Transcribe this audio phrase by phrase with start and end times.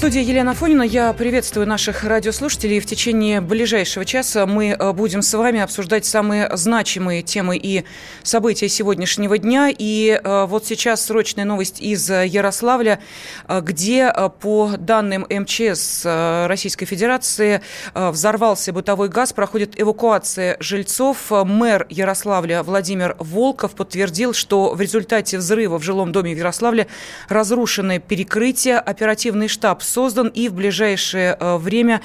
[0.00, 0.82] Студии Елена Фонина.
[0.82, 2.80] Я приветствую наших радиослушателей.
[2.80, 7.84] В течение ближайшего часа мы э, будем с вами обсуждать самые значимые темы и
[8.22, 9.68] события сегодняшнего дня.
[9.68, 12.98] И э, вот сейчас срочная новость из Ярославля,
[13.46, 14.10] э, где,
[14.40, 16.06] по данным МЧС
[16.46, 17.60] Российской Федерации,
[17.94, 21.30] взорвался бытовой газ, проходит эвакуация жильцов.
[21.30, 26.86] Мэр Ярославля Владимир Волков подтвердил, что в результате взрыва в жилом доме в Ярославле
[27.28, 28.80] разрушены перекрытия.
[28.80, 32.00] Оперативный штаб создан, и в ближайшее э, время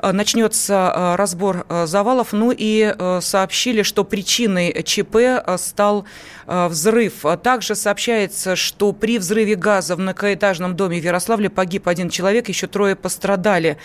[0.00, 2.32] э, начнется э, разбор завалов.
[2.32, 5.16] Ну и сообщили, что причиной ЧП
[5.58, 6.04] стал
[6.48, 7.24] взрыв.
[7.42, 12.66] Также сообщается, что при взрыве газа в многоэтажном доме в Ярославле погиб один человек, еще
[12.66, 13.76] трое пострадали.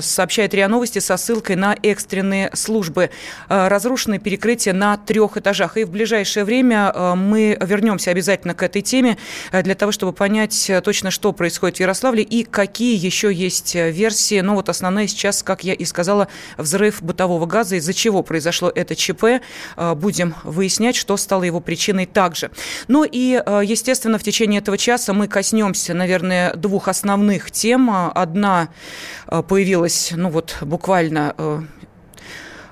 [0.00, 3.10] Сообщает РИА Новости со ссылкой на экстренные службы.
[3.48, 5.76] Разрушены перекрытия на трех этажах.
[5.76, 9.16] И в ближайшее время мы вернемся обязательно к этой теме
[9.52, 14.40] для того, чтобы понять точно, что происходит в Ярославле и какие еще есть э, версии.
[14.40, 18.96] Ну вот основная сейчас, как я и сказала, взрыв бытового газа, из-за чего произошло это
[18.96, 19.40] ЧП.
[19.76, 22.50] Э, будем выяснять, что стало его причиной также.
[22.88, 27.90] Ну и, э, естественно, в течение этого часа мы коснемся, наверное, двух основных тем.
[28.14, 28.68] Одна
[29.48, 31.60] появилась, ну вот буквально Э,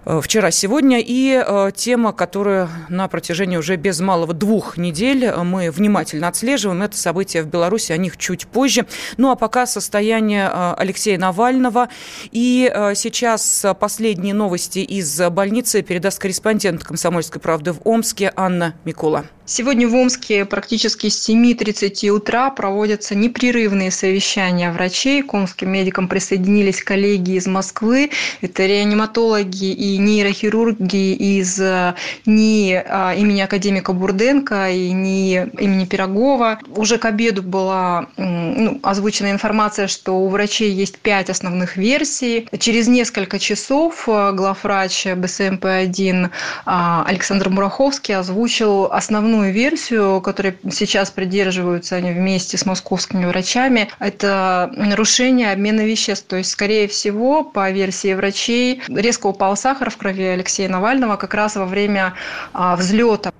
[0.06, 1.00] вчера-сегодня.
[1.00, 6.82] И э, тема, которую на протяжении уже без малого двух недель э, мы внимательно отслеживаем,
[6.82, 8.86] это события в Беларуси, о них чуть позже.
[9.16, 11.88] Ну а пока состояние Алексея Навального.
[12.30, 19.26] И сейчас последние новости из больницы передаст корреспондент «Комсомольской правды» в Омске Анна Микола.
[19.48, 25.22] Сегодня в Омске практически с 7.30 утра проводятся непрерывные совещания врачей.
[25.22, 28.10] К омским медикам присоединились коллеги из Москвы.
[28.40, 31.94] Это реаниматологи и нейрохирурги из э,
[32.26, 36.58] НИИ а, имени академика Бурденко и НИИ имени Пирогова.
[36.74, 42.48] Уже к обеду была ну, озвучена информация, что у врачей есть пять основных версий.
[42.58, 46.30] Через несколько часов э, главврач БСМП-1
[46.64, 53.88] а, Александр Мураховский озвучил основную основную версию, которой сейчас придерживаются они вместе с московскими врачами,
[53.98, 56.26] это нарушение обмена веществ.
[56.26, 61.34] То есть, скорее всего, по версии врачей, резко упал сахар в крови Алексея Навального как
[61.34, 62.14] раз во время
[62.54, 63.30] а, взлета.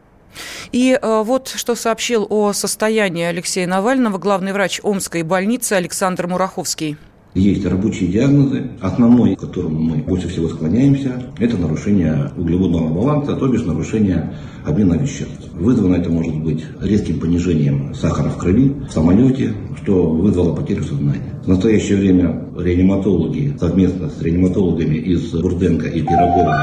[0.71, 6.99] И э, вот что сообщил о состоянии Алексея Навального главный врач Омской больницы Александр Мураховский.
[7.37, 8.71] Есть рабочие диагнозы.
[8.81, 14.33] Основной, к которому мы больше всего склоняемся, это нарушение углеводного баланса, то бишь нарушение
[14.65, 15.51] обмена веществ.
[15.53, 19.53] Вызвано это может быть резким понижением сахара в крови в самолете,
[19.83, 21.39] что вызвало потерю сознания.
[21.45, 26.57] В настоящее время реаниматологи совместно с реаниматологами из Бурденко и Пирогова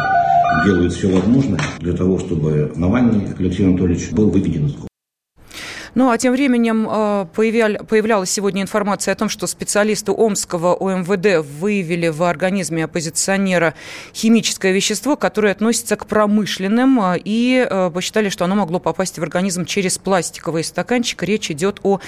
[0.65, 4.92] делают все возможное для того, чтобы Навальный Алексей Анатольевич был выведен из
[5.95, 12.07] ну, а тем временем э, появлялась сегодня информация о том, что специалисты Омского ОМВД выявили
[12.07, 13.75] в организме оппозиционера
[14.13, 19.23] химическое вещество, которое относится к промышленным, э, и э, посчитали, что оно могло попасть в
[19.23, 21.21] организм через пластиковый стаканчик.
[21.21, 21.99] Речь идет о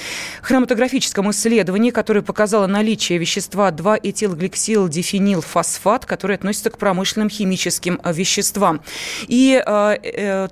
[0.42, 8.82] хроматографическом исследовании, которое показало наличие вещества 2-этилгликсилдифенилфосфат, которое относится к промышленным химическим веществам.
[9.28, 9.64] И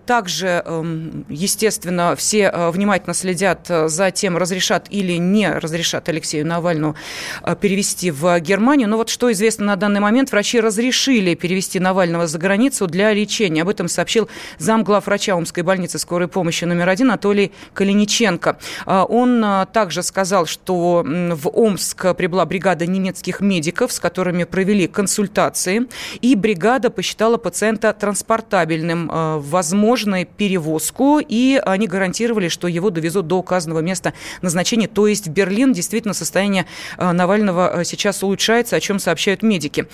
[0.05, 6.95] также, эм, естественно, все внимательно следят э, за тем, разрешат или не разрешат Алексею Навальному
[7.41, 8.89] э, перевести в Германию.
[8.89, 13.61] Но вот что известно на данный момент, врачи разрешили перевести Навального за границу для лечения.
[13.61, 18.57] Об этом сообщил замглав врача Омской больницы скорой помощи номер один Анатолий Калиниченко.
[18.85, 25.87] Э, он также сказал, что в Омск прибыла бригада немецких медиков, с которыми провели консультации,
[26.19, 29.09] и бригада посчитала пациента транспортабельным,
[29.39, 35.27] возможной перевозку, и они гарантировали, что его довезут довезут до указанного места назначения, то есть
[35.27, 35.73] в Берлин.
[35.73, 36.65] Действительно, состояние
[36.97, 39.87] э, Навального э, сейчас улучшается, о чем сообщают медики.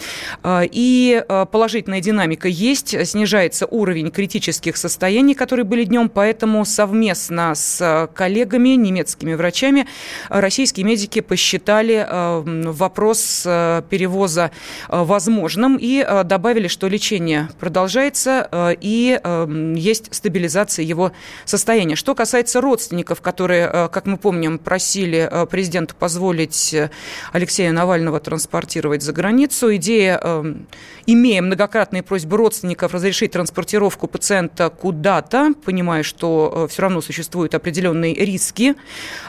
[0.44, 8.10] Э, и положительная динамика есть, снижается уровень критических состояний, которые были днем, поэтому совместно с
[8.14, 9.88] коллегами, немецкими врачами,
[10.30, 12.08] российские медики посчитали
[12.70, 13.44] вопрос
[13.90, 14.52] перевоза
[14.88, 18.50] возможным и добавили, что лечение продолжается
[18.82, 19.20] и
[19.76, 21.12] есть стабилизация его
[21.46, 21.96] состояния.
[21.96, 26.76] Что касается родственников, родственников, которые, как мы помним, просили президента позволить
[27.34, 29.76] Алексея Навального транспортировать за границу.
[29.76, 30.20] Идея,
[31.06, 38.76] имея многократные просьбы родственников разрешить транспортировку пациента куда-то, понимая, что все равно существуют определенные риски.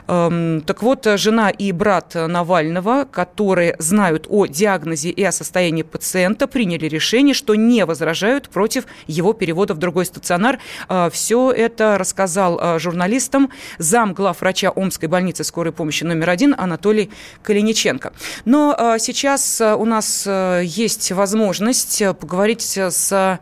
[0.09, 6.47] Эм, так вот, жена и брат Навального, которые знают о диагнозе и о состоянии пациента,
[6.47, 10.59] приняли решение, что не возражают против его перевода в другой стационар.
[10.89, 17.11] Э, все это рассказал э, журналистам зам главврача Омской больницы скорой помощи номер один Анатолий
[17.43, 18.13] Калиниченко.
[18.45, 20.27] Но э, сейчас у нас
[20.63, 23.41] есть возможность поговорить с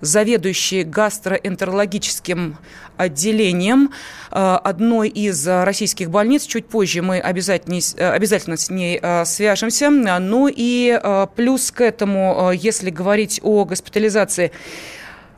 [0.00, 2.58] заведующей гастроэнтерологическим
[2.96, 3.90] отделением
[4.30, 6.44] одной из российских больниц.
[6.44, 7.78] Чуть позже мы обязательно,
[8.12, 9.90] обязательно с ней свяжемся.
[9.90, 11.00] Ну и
[11.36, 14.52] плюс к этому, если говорить о госпитализации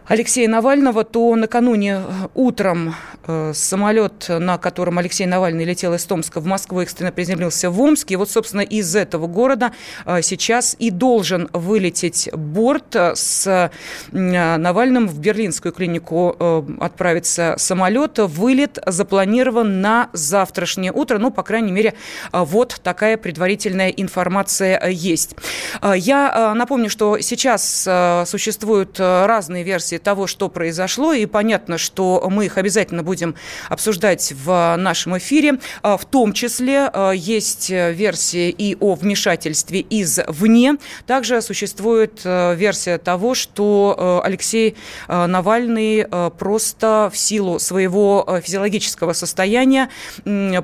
[0.08, 2.94] Алексея Навального, то накануне э, утром
[3.26, 8.14] э, самолет, на котором Алексей Навальный летел из Томска в Москву, экстренно приземлился в Омске.
[8.14, 9.73] И вот, собственно, из этого города
[10.05, 13.70] э, сейчас и должен вылететь борт с
[14.12, 16.37] Навальным в берлинскую клинику
[16.81, 18.19] отправиться самолет.
[18.19, 21.19] Вылет запланирован на завтрашнее утро.
[21.19, 21.94] Ну, по крайней мере,
[22.32, 25.35] вот такая предварительная информация есть.
[25.82, 27.88] Я напомню, что сейчас
[28.29, 33.34] существуют разные версии версии того, что произошло, и понятно, что мы их обязательно будем
[33.69, 35.58] обсуждать в нашем эфире.
[35.82, 40.76] А, в том числе а, есть версия и о вмешательстве извне.
[41.06, 44.76] Также существует а, версия того, что Алексей
[45.08, 46.06] Навальный
[46.38, 49.88] просто в силу своего физиологического состояния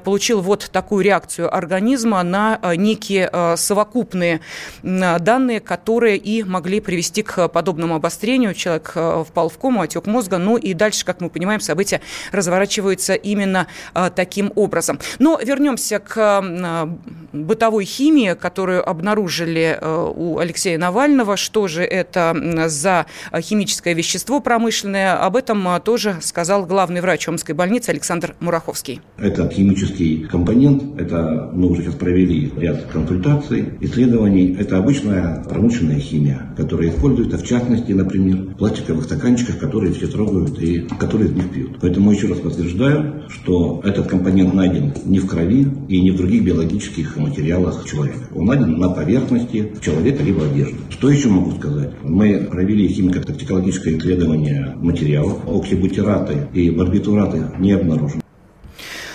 [0.04, 4.40] получил вот такую реакцию организма на некие совокупные
[4.82, 8.54] данные, которые и могли привести к подобному обострению.
[8.54, 8.92] Человек
[9.24, 10.38] впал в кому, отек мозга.
[10.38, 12.00] Ну и дальше, как мы понимаем, события
[12.32, 14.98] разворачиваются именно а, таким образом.
[15.18, 16.88] Но вернемся к а,
[17.32, 21.36] бытовой химии, которую обнаружили а, у Алексея Навального.
[21.36, 22.36] Что же это
[22.66, 23.06] за
[23.40, 25.16] химическое вещество промышленное?
[25.16, 29.00] Об этом тоже сказал главный врач Омской больницы Александр Мураховский.
[29.18, 34.56] Это химический компонент, это мы уже сейчас провели ряд консультаций, исследований.
[34.58, 40.58] Это обычная промышленная химия, которая используется в частности, например, в пластиковых стаканчиках, которые все трогают
[40.60, 41.78] и которые из них пьют.
[41.80, 46.44] Поэтому еще раз подтверждаю, что этот компонент найден не в крови и не в других
[46.44, 48.28] биологических материалах человека.
[48.34, 50.76] Он найден на поверхности человека либо одежды.
[50.90, 51.90] Что еще могу сказать?
[52.02, 55.46] Мы провели химико-токсикологическое исследование материалов.
[55.46, 58.21] Оксибутираты и барбитураты не обнаружены.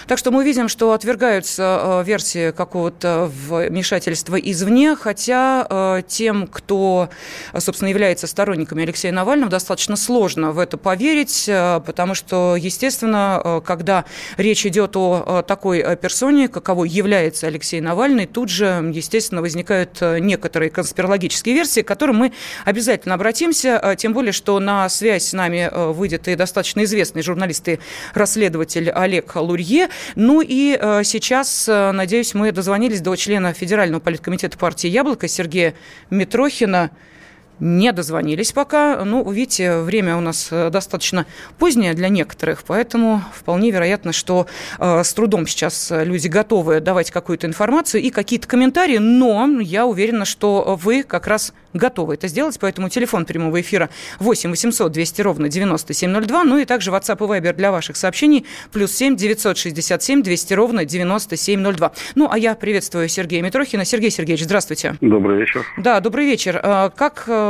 [0.07, 7.09] Так что мы видим, что отвергаются э, версии какого-то вмешательства извне, хотя э, тем, кто,
[7.57, 14.05] собственно, является сторонниками Алексея Навального, достаточно сложно в это поверить, э, потому что, естественно, когда
[14.37, 21.53] речь идет о такой персоне, каковой является Алексей Навальный, тут же, естественно, возникают некоторые конспирологические
[21.53, 22.33] версии, к которым мы
[22.63, 27.79] обязательно обратимся, тем более, что на связь с нами выйдет и достаточно известный журналист и
[28.13, 29.89] расследователь Олег Лурье.
[30.15, 35.73] Ну и э, сейчас, э, надеюсь, мы дозвонились до члена Федерального политкомитета партии «Яблоко» Сергея
[36.09, 36.91] Митрохина
[37.59, 39.03] не дозвонились пока.
[39.03, 41.25] Ну, видите, время у нас э, достаточно
[41.57, 44.47] позднее для некоторых, поэтому вполне вероятно, что
[44.79, 50.25] э, с трудом сейчас люди готовы давать какую-то информацию и какие-то комментарии, но я уверена,
[50.25, 53.89] что вы как раз готовы это сделать, поэтому телефон прямого эфира
[54.19, 58.91] 8 800 200 ровно 9702, ну и также WhatsApp и Viber для ваших сообщений плюс
[58.93, 61.91] 7 967 200 ровно 9702.
[62.15, 63.85] Ну, а я приветствую Сергея Митрохина.
[63.85, 64.95] Сергей Сергеевич, здравствуйте.
[65.01, 65.65] Добрый вечер.
[65.77, 66.59] Да, добрый вечер.
[66.63, 67.46] А, как э,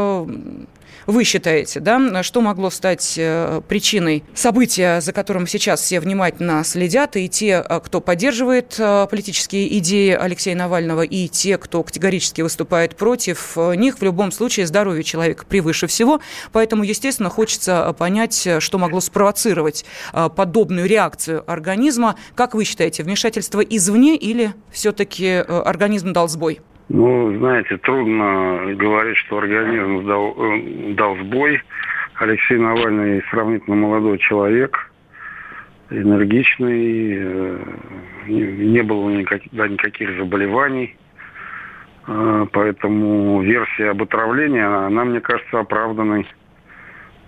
[1.08, 7.16] вы считаете, да, что могло стать э, причиной события, за которым сейчас все внимательно следят,
[7.16, 12.98] и те, э, кто поддерживает э, политические идеи Алексея Навального, и те, кто категорически выступает
[12.98, 16.20] против них, в любом случае здоровье человека превыше всего,
[16.52, 19.86] поэтому, естественно, хочется понять, что могло спровоцировать
[20.36, 22.18] подобную реакцию организма.
[22.36, 26.60] Как вы считаете, вмешательство извне или все-таки организм дал сбой?
[26.90, 31.62] Ну, знаете, трудно говорить, что организм дал, э, дал сбой.
[32.16, 34.90] Алексей Навальный сравнительно молодой человек,
[35.90, 37.60] энергичный, э,
[38.28, 40.96] не было никаких, никаких заболеваний.
[42.08, 46.26] Э, поэтому версия об отравлении, она, мне кажется, оправданной.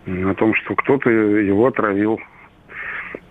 [0.08, 2.20] О том, что кто-то его отравил.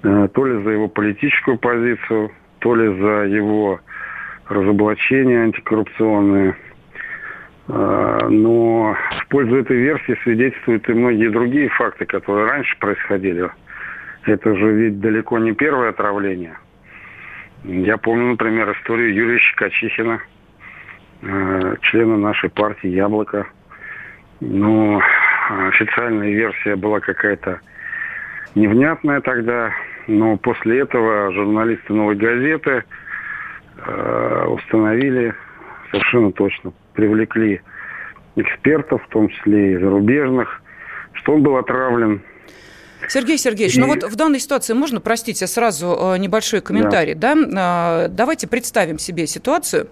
[0.02, 2.30] То ли за его политическую позицию,
[2.60, 3.80] то ли за его
[4.48, 6.56] разоблачения антикоррупционные.
[7.68, 13.50] А, но в пользу этой версии свидетельствуют и многие другие факты, которые раньше происходили.
[14.24, 16.58] Это же ведь далеко не первое отравление.
[17.64, 20.20] Я помню, например, историю Юрия Щекочихина,
[21.22, 23.46] э, члена нашей партии «Яблоко».
[24.40, 25.00] Ну,
[25.68, 27.60] официальная версия была какая-то
[28.54, 29.72] невнятная тогда,
[30.06, 32.84] но после этого журналисты «Новой газеты»
[33.78, 35.34] э, установили
[35.90, 37.60] совершенно точно, привлекли
[38.36, 40.62] экспертов, в том числе и зарубежных,
[41.12, 42.22] что он был отравлен
[43.08, 43.80] Сергей Сергеевич, и...
[43.80, 47.34] ну вот в данной ситуации можно, простите, сразу э, небольшой комментарий, да?
[47.34, 48.04] да?
[48.04, 49.88] Э, давайте представим себе ситуацию,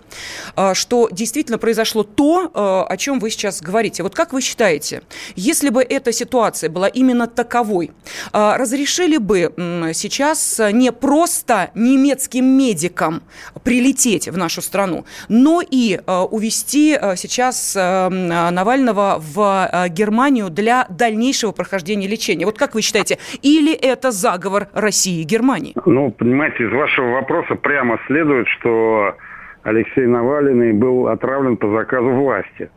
[0.56, 4.02] э, что действительно произошло то, о чем вы сейчас говорите.
[4.02, 5.02] Вот как вы считаете,
[5.34, 7.92] если бы эта ситуация была именно таковой,
[8.32, 9.52] разрешили бы
[9.94, 13.22] сейчас не просто немецким медикам
[13.64, 22.46] прилететь в нашу страну, но и увезти сейчас Навального в Германию для дальнейшего прохождения лечения?
[22.46, 23.18] Вот как вы считаете, считаете?
[23.42, 25.74] Или это заговор России и Германии?
[25.84, 29.16] Ну, понимаете, из вашего вопроса прямо следует, что
[29.62, 32.70] Алексей Навальный был отравлен по заказу власти.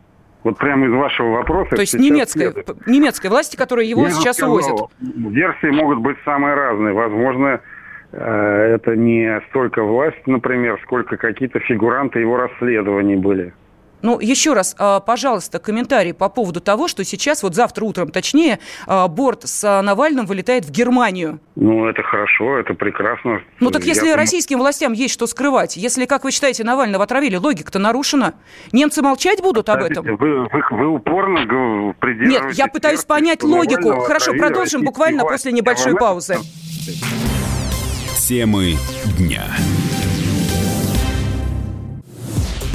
[0.43, 1.75] Вот прямо из вашего вопроса...
[1.75, 2.53] То есть немецкой,
[2.85, 4.89] немецкой власти, которая его Я сейчас сказал, увозят?
[5.01, 6.93] Версии могут быть самые разные.
[6.93, 7.59] Возможно,
[8.13, 13.53] э, это не столько власть, например, сколько какие-то фигуранты его расследований были.
[14.01, 18.59] Ну, еще раз, а, пожалуйста, комментарий по поводу того, что сейчас, вот завтра утром, точнее,
[18.87, 21.39] а, борт с Навальным вылетает в Германию.
[21.55, 23.41] Ну, это хорошо, это прекрасно.
[23.59, 24.15] Ну, так если Я...
[24.15, 28.35] российским властям есть что скрывать, если, как вы считаете, Навального отравили, логика-то нарушена,
[28.71, 30.05] немцы молчать будут об этом?
[30.05, 32.57] Вы, вы, вы упорно придерживаетесь...
[32.57, 33.99] Нет, я пытаюсь понять логику.
[34.01, 36.37] Хорошо, продолжим буквально после небольшой паузы.
[38.17, 38.75] Темы
[39.17, 39.43] дня.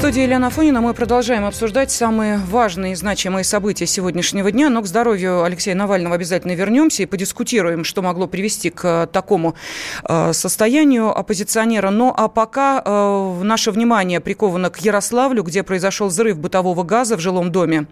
[0.00, 4.70] студии Елена Афонина мы продолжаем обсуждать самые важные и значимые события сегодняшнего дня.
[4.70, 9.56] Но к здоровью Алексея Навального обязательно вернемся и подискутируем, что могло привести к такому
[10.08, 11.90] э, состоянию оппозиционера.
[11.90, 17.20] Но а пока э, наше внимание приковано к Ярославлю, где произошел взрыв бытового газа в
[17.20, 17.86] жилом доме.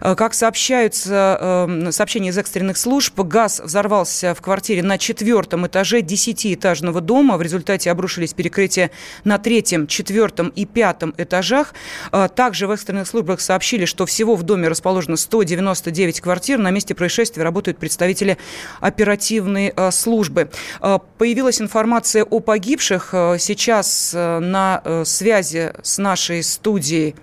[0.00, 7.00] Э, как сообщаются сообщения из экстренных служб, газ взорвался в квартире на четвертом этаже десятиэтажного
[7.00, 7.36] дома.
[7.36, 8.90] В результате обрушились перекрытия
[9.22, 11.74] на третьем, четвертом и пятом этаже этажах.
[12.10, 16.58] А, также в экстренных службах сообщили, что всего в доме расположено 199 квартир.
[16.58, 18.38] На месте происшествия работают представители
[18.80, 20.50] оперативной а, службы.
[20.80, 23.10] А, появилась информация о погибших.
[23.38, 27.14] Сейчас на связи с нашей студией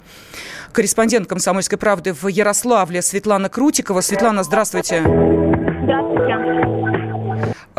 [0.72, 4.02] корреспондент «Комсомольской правды» в Ярославле Светлана Крутикова.
[4.02, 4.44] Светлана.
[4.44, 5.51] Здравствуйте.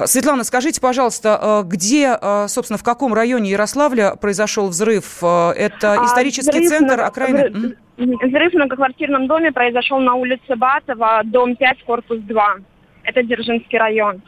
[0.02, 5.22] Э, Светлана, скажите, пожалуйста, э, где, э, собственно, в каком районе Ярославля произошел взрыв?
[5.22, 7.76] Это а, исторический взрыв центр, на, окраины?
[7.96, 12.56] Взрыв в многоквартирном доме произошел на улице Батова, дом 5, корпус 2.
[13.04, 14.22] Это Дзержинский район.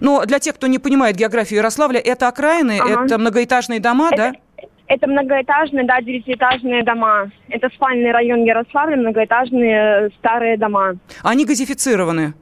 [0.00, 3.04] Но для тех, кто не понимает географию Ярославля, это окраины, ага.
[3.04, 4.66] это многоэтажные дома, это, да?
[4.86, 7.30] Это многоэтажные, да, девятиэтажные дома.
[7.48, 10.94] Это спальный район Ярославля, многоэтажные старые дома.
[11.22, 12.34] Они газифицированы?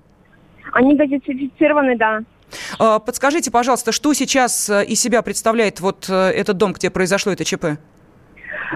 [0.73, 2.21] Они газифицированы, да.
[2.79, 7.33] А, подскажите, пожалуйста, что сейчас э, из себя представляет вот э, этот дом, где произошло
[7.33, 7.79] это ЧП?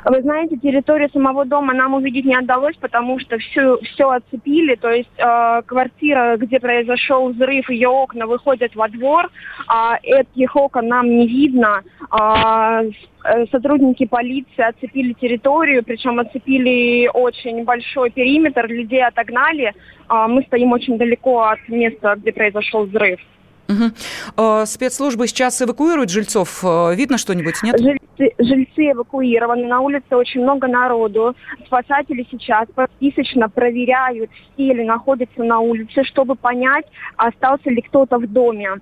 [0.04, 4.75] Вы знаете, территорию самого дома нам увидеть не удалось, потому что все, все оцепили.
[4.75, 9.31] То есть э, квартира, где произошел взрыв, ее окна выходят во двор,
[9.69, 11.83] а этих окон нам не видно.
[12.11, 19.75] А, э, сотрудники полиции оцепили территорию, причем оцепили очень большой периметр, людей отогнали.
[20.09, 23.21] А мы стоим очень далеко от места, где произошел взрыв.
[23.68, 24.66] Угу.
[24.66, 26.62] Спецслужбы сейчас эвакуируют жильцов.
[26.62, 27.78] Э, видно что-нибудь, нет?
[27.78, 29.66] Жильцы, жильцы эвакуированы.
[29.66, 31.35] На улице очень много народу.
[31.66, 38.26] Спасатели сейчас списочно проверяют, все ли находятся на улице, чтобы понять, остался ли кто-то в
[38.26, 38.80] доме.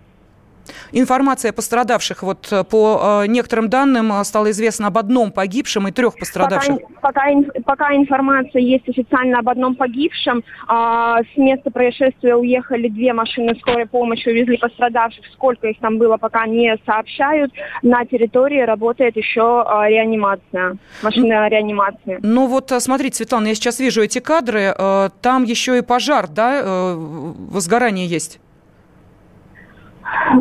[0.93, 2.23] Информация о пострадавших.
[2.23, 6.77] Вот э, по э, некоторым данным э, стало известно об одном погибшем и трех пострадавших.
[7.01, 10.45] Пока, пока, пока информация есть официально об одном погибшем.
[10.69, 15.25] А, с места происшествия уехали две машины скорой помощи, увезли пострадавших.
[15.33, 17.53] Сколько их там было, пока не сообщают.
[17.83, 22.19] На территории работает еще а, реанимация, машина реанимации.
[22.23, 24.75] Ну вот, смотрите, Светлана, я сейчас вижу эти кадры.
[25.21, 26.95] Там еще и пожар, да?
[26.95, 28.41] Возгорание есть.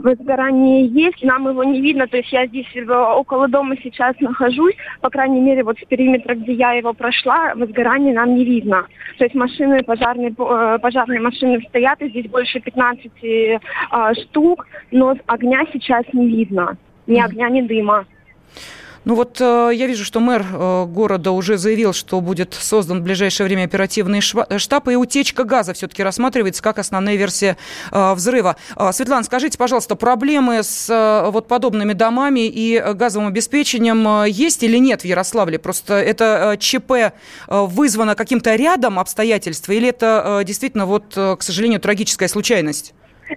[0.01, 4.75] Возгорание есть, нам его не видно, то есть я здесь э, около дома сейчас нахожусь,
[5.01, 8.87] по крайней мере, вот с периметра, где я его прошла, возгорание нам не видно.
[9.17, 13.59] То есть машины, пожарные, э, пожарные машины стоят, и здесь больше 15 э,
[14.23, 16.77] штук, но огня сейчас не видно,
[17.07, 18.05] ни огня, ни дыма.
[19.03, 23.03] Ну вот э, я вижу, что мэр э, города уже заявил, что будет создан в
[23.03, 27.57] ближайшее время оперативный штаб, и утечка газа все-таки рассматривается как основная версия
[27.91, 28.57] э, взрыва.
[28.91, 30.87] Светлана, скажите, пожалуйста, проблемы с
[31.31, 35.57] вот подобными домами и газовым обеспечением есть или нет в Ярославле?
[35.57, 37.13] Просто это ЧП
[37.47, 42.93] вызвано каким-то рядом обстоятельств, или это действительно, вот, к сожалению, трагическая случайность?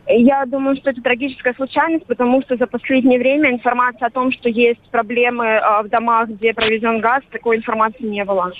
[0.07, 4.49] Я думаю, что это трагическая случайность, потому что за последнее время информация о том, что
[4.49, 8.53] есть проблемы э, в домах, где проведен газ, такой информации не было.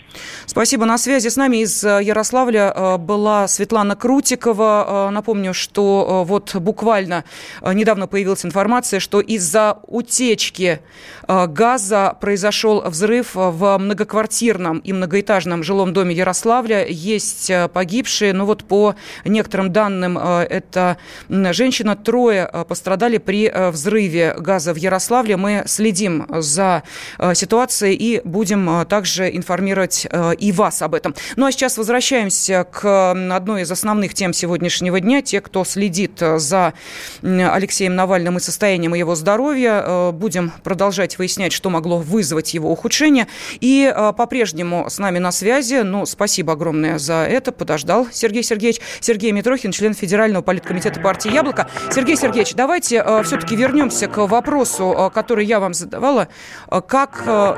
[0.47, 0.85] Спасибо.
[0.87, 5.11] На связи с нами из э, Ярославля э, была Светлана Крутикова.
[5.13, 7.25] Напомню, что вот буквально
[7.63, 10.81] недавно появилась информация, что из-за утечки
[11.27, 16.87] газа произошел взрыв в многоквартирном и многоэтажном жилом доме Ярославля.
[16.87, 20.97] Есть погибшие, но вот по некоторым данным это
[21.29, 25.37] женщина, трое э, пострадали при э, взрыве газа в Ярославле.
[25.37, 26.83] Мы следим за
[27.19, 30.07] э, ситуацией и будем также информировать
[30.39, 31.15] и вас об этом.
[31.37, 35.23] Ну а сейчас возвращаемся к одной из основных тем сегодняшнего дня.
[35.23, 36.75] Те, кто следит за
[37.23, 43.27] Алексеем Навальным и состоянием его здоровья, будем продолжать выяснять, что могло вызвать его ухудшение.
[43.61, 48.81] И по-прежнему с нами на связи, ну, спасибо огромное за это, подождал Сергей Сергеевич.
[49.01, 51.69] Сергей Митрохин, член Федерального политкомитета партии партии «Яблоко».
[51.93, 56.27] Сергей Сергеевич, давайте э, все-таки вернемся к вопросу, э, который я вам задавала.
[56.69, 57.55] Э, как э,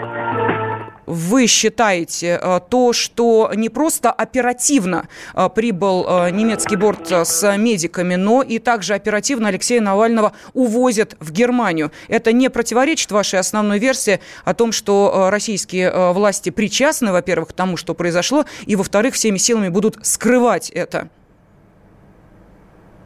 [1.06, 8.16] вы считаете э, то, что не просто оперативно э, прибыл э, немецкий борт с медиками,
[8.16, 11.92] но и также оперативно Алексея Навального увозят в Германию?
[12.08, 17.78] Это не противоречит вашей основной версии о том, что российские власти причастны, во-первых, к тому,
[17.78, 21.08] что произошло, и, во-вторых, всеми силами будут скрывать это?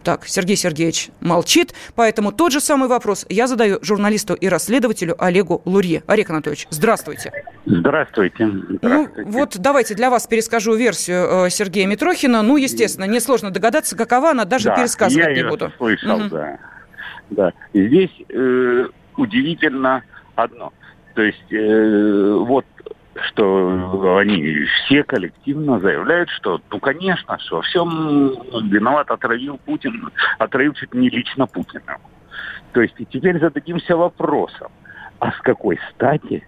[0.02, 5.60] Так, Сергей Сергеевич молчит, поэтому тот же самый вопрос я задаю журналисту и расследователю Олегу
[5.64, 6.02] Лурье.
[6.06, 7.32] Олег Анатольевич, здравствуйте.
[7.66, 8.46] Здравствуйте.
[8.46, 8.80] здравствуйте.
[8.82, 12.42] Ну, вот давайте для вас перескажу версию э, Сергея Митрохина.
[12.42, 15.70] Ну, естественно, несложно догадаться, какова она, даже да, пересказывать я не буду.
[15.76, 16.28] слышал, угу.
[16.30, 16.58] да.
[17.30, 17.52] да.
[17.74, 18.86] Здесь э,
[19.16, 20.02] удивительно
[20.34, 20.72] одно.
[21.14, 22.64] То есть, э, вот
[23.14, 28.30] что они все коллективно заявляют, что, ну, конечно, что во всем
[28.68, 31.98] виноват отравил Путин, отравил чуть не лично Путина.
[32.72, 34.70] То есть и теперь зададимся вопросом,
[35.18, 36.46] а с какой стати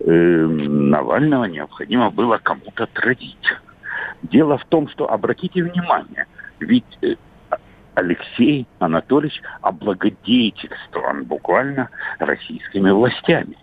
[0.00, 3.54] э, Навального необходимо было кому-то травить?
[4.22, 6.26] Дело в том, что, обратите внимание,
[6.60, 7.16] ведь э,
[7.94, 11.88] Алексей Анатольевич облагодетельствован буквально
[12.18, 13.56] российскими властями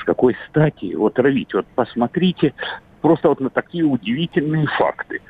[0.00, 1.54] с какой стати его травить?
[1.54, 2.54] Вот посмотрите
[3.00, 5.20] просто вот на такие удивительные факты.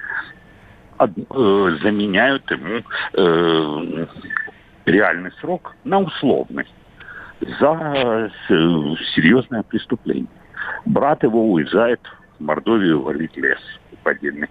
[0.99, 4.07] Од, э, заменяют ему э,
[4.87, 6.75] реальный срок на условность
[7.61, 10.27] за серьезное преступление.
[10.87, 12.01] Брат его уезжает
[12.39, 13.61] в Мордовию валить лес
[14.07, 14.49] подземный.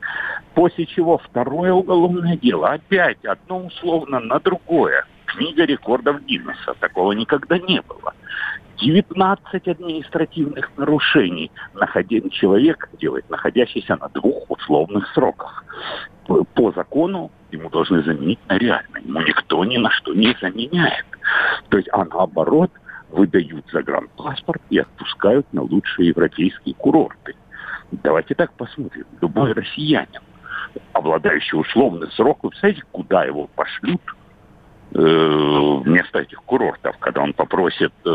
[0.53, 2.73] После чего второе уголовное дело.
[2.73, 5.05] Опять одно условно на другое.
[5.25, 6.73] Книга рекордов Гиннесса.
[6.79, 8.13] Такого никогда не было.
[8.77, 15.63] 19 административных нарушений находен, человек делает, находящийся на двух условных сроках.
[16.27, 18.97] По закону ему должны заменить на реально.
[18.97, 21.05] Ему никто ни на что не заменяет.
[21.69, 22.71] То есть, а наоборот,
[23.09, 27.35] выдают загранпаспорт и отпускают на лучшие европейские курорты.
[27.91, 29.05] Давайте так посмотрим.
[29.21, 30.21] Любой россиянин,
[30.91, 34.01] обладающий условным сроком, представляете, куда его пошлют–
[34.97, 38.09] вместо этих курортов, когда он попросит э,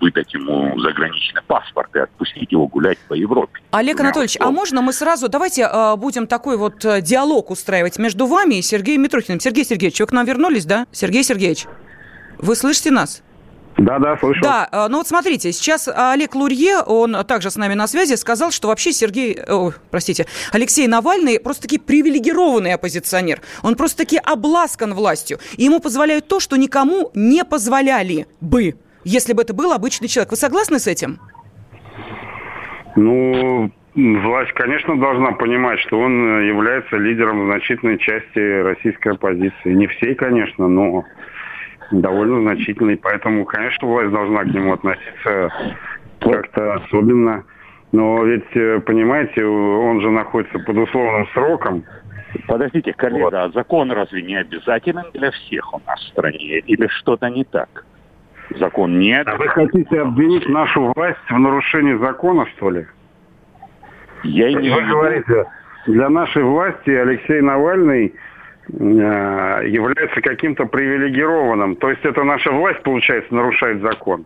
[0.00, 3.60] выдать ему заграничный паспорт и отпустить его гулять по Европе.
[3.70, 8.26] Олег Анатольевич, а можно мы сразу, давайте э, будем такой вот э, диалог устраивать между
[8.26, 9.40] вами и Сергеем Митрохиным.
[9.40, 10.86] Сергей Сергеевич, вы к нам вернулись, да?
[10.92, 11.66] Сергей Сергеевич,
[12.38, 13.22] вы слышите нас?
[13.78, 14.40] Да, да, слышу.
[14.42, 18.50] Да, э, ну вот смотрите, сейчас Олег Лурье, он также с нами на связи, сказал,
[18.50, 23.40] что вообще Сергей, о, простите, Алексей Навальный просто-таки привилегированный оппозиционер.
[23.62, 25.38] Он просто-таки обласкан властью.
[25.56, 30.32] И ему позволяют то, что никому не позволяли бы, если бы это был обычный человек.
[30.32, 31.20] Вы согласны с этим?
[32.96, 39.72] Ну, власть, конечно, должна понимать, что он является лидером значительной части российской оппозиции.
[39.72, 41.04] Не всей, конечно, но
[41.90, 42.96] довольно значительный.
[42.96, 45.50] Поэтому, конечно, власть должна к нему относиться
[46.20, 47.44] как-то особенно.
[47.92, 51.84] Но ведь, э, понимаете, он же находится под условным сроком.
[52.46, 53.34] Подождите, коллега, вот.
[53.34, 56.58] а закон разве не обязателен для всех у нас в стране?
[56.58, 57.84] Или что-то не так?
[58.58, 59.40] Закон не обязателен.
[59.40, 62.86] А вы хотите обвинить нашу власть в нарушении закона, что ли?
[64.24, 65.46] Я и не Вы говорите,
[65.86, 68.14] для нашей власти Алексей Навальный
[68.68, 71.76] является каким-то привилегированным.
[71.76, 74.24] То есть это наша власть, получается, нарушает закон.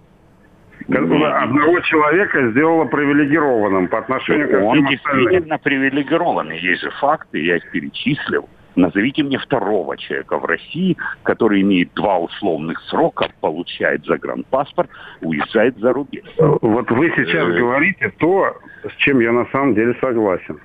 [0.89, 6.59] Одного человека сделала привилегированным по отношению к Он действительно привилегированный.
[6.59, 8.49] Есть же факты, я их перечислил.
[8.75, 14.89] Назовите мне второго человека в России, который имеет два условных срока, получает загранпаспорт,
[15.21, 16.25] уезжает за рубеж.
[16.39, 17.59] Вот вы сейчас э...
[17.59, 20.59] говорите то, с чем я на самом деле согласен.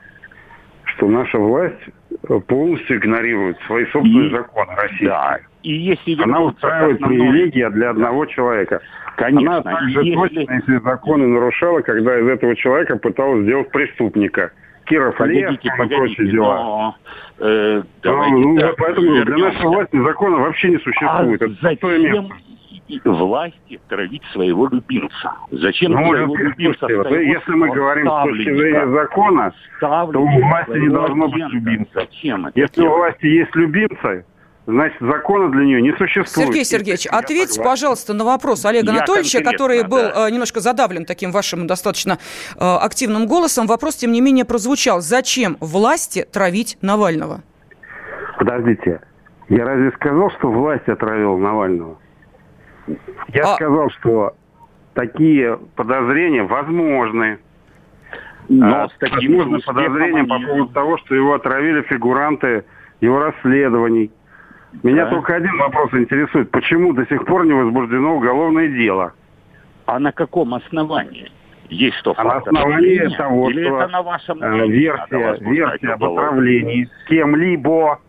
[0.97, 1.79] Что наша власть
[2.47, 5.05] полностью игнорирует свои собственные и, законы России.
[5.05, 5.37] Да.
[5.61, 8.81] И если Она устраивает привилегии для одного человека.
[9.15, 9.57] Конечно.
[9.57, 10.15] Она также если...
[10.15, 14.51] точно, если законы нарушала, когда из этого человека пыталась сделать преступника.
[14.85, 16.55] Киров Лев, погодите, прочие дела.
[16.63, 16.95] Но,
[17.39, 19.33] э, давайте, ну, да, поэтому вернемся.
[19.33, 21.41] для нашей власти закона вообще не существует.
[21.41, 22.31] А Это зачем
[23.03, 25.33] власти травить своего любимца?
[25.51, 26.87] Зачем ну, своего любимца?
[26.89, 31.91] Вот, если мы говорим с точки зрения закона, то у власти не должно быть любимца.
[31.93, 32.91] Зачем это если делать?
[32.91, 34.25] у власти есть любимцы,
[34.65, 36.47] значит, закона для нее не существует.
[36.47, 40.27] Сергей Сергеевич, ответьте, пожалуйста, на вопрос Олега Я Анатольевича, который был да.
[40.27, 43.67] Э, немножко задавлен таким вашим достаточно э, активным голосом.
[43.67, 45.01] Вопрос, тем не менее, прозвучал.
[45.01, 47.41] Зачем власти травить Навального?
[48.37, 49.01] Подождите,
[49.49, 51.97] я разве сказал, что власть отравила Навального?
[53.33, 53.55] Я а...
[53.55, 54.33] сказал, что
[54.93, 57.39] такие подозрения возможны.
[58.49, 62.63] Но а, с таким возможно подозрения по поводу того, что его отравили фигуранты
[63.01, 64.11] его расследований.
[64.83, 65.11] Меня да.
[65.11, 66.49] только один вопрос интересует.
[66.51, 69.13] Почему до сих пор не возбуждено уголовное дело?
[69.85, 71.31] А на каком основании?
[71.69, 76.03] Есть что, а на основании того, Или что это на вашем э, версия, версия об
[76.03, 77.99] отравлении кем-либо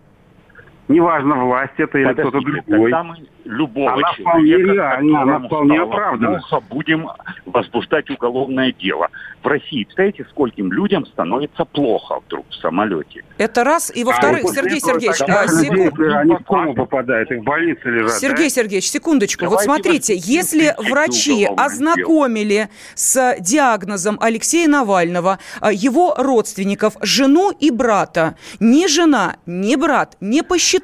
[0.88, 2.90] неважно, власть это или кто-то другой.
[2.90, 6.40] Тогда мы любого она человека, вполне, она вполне оправдана.
[6.70, 7.09] будем
[7.46, 9.09] возбуждать уголовное дело.
[9.42, 13.24] В России, представляете, скольким людям становится плохо вдруг в самолете?
[13.38, 13.92] Это раз.
[13.94, 15.98] И во-вторых, а, Сергей Сергеевич, а, секунд...
[16.01, 18.18] они в кому попадают, их в больнице лежат.
[18.18, 18.51] Сергей да?
[18.51, 19.44] Сергеевич, секундочку.
[19.44, 22.68] Давайте вот смотрите, если врачи ознакомили дело.
[22.94, 30.42] с диагнозом Алексея Навального, а, его родственников, жену и брата, ни жена, ни брат не
[30.42, 30.77] посчитали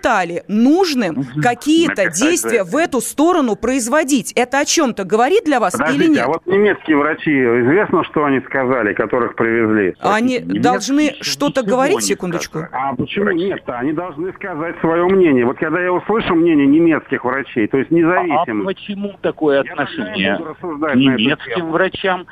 [0.49, 4.33] нужным какие-то действия в эту сторону производить.
[4.33, 6.25] Это о чем-то говорит для вас Подождите, или нет?
[6.25, 9.95] а вот немецкие врачи, известно, что они сказали, которых привезли?
[10.01, 12.67] Они Немецкие должны что-то говорить, секундочку?
[12.73, 13.63] А почему нет?
[13.67, 15.45] Они должны сказать свое мнение.
[15.45, 18.67] Вот когда я услышу мнение немецких врачей, то есть независимых...
[18.67, 22.27] А, а почему такое отношение к немецким врачам?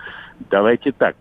[0.51, 1.17] Давайте так.